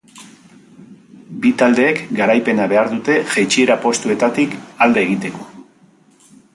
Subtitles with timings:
[1.43, 5.51] Bi taldeek garaipena behar dute jaitsiera postuetaik alde egiteko.